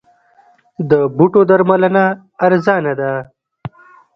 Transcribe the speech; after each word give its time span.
د 0.89 0.91
بوټو 1.17 1.41
درملنه 1.49 2.05
ارزانه 2.45 2.93
ده؟ 2.99 3.11